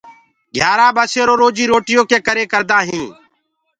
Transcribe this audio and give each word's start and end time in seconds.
گھيآرآ 0.55 0.87
ٻسيرو 0.97 1.33
روجي 1.41 1.65
روٽيو 1.71 2.01
ڪي 2.09 2.17
ڪري 2.27 2.43
هينٚ۔ 2.89 3.11